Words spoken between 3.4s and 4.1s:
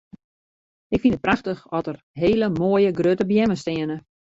steane.